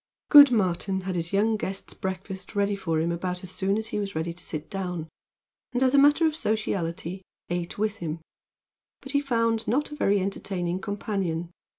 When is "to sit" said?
4.33-4.67